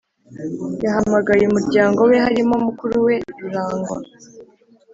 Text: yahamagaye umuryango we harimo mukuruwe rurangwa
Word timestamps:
yahamagaye 0.83 1.43
umuryango 1.47 1.99
we 2.09 2.15
harimo 2.25 2.55
mukuruwe 2.65 3.13
rurangwa 3.39 3.97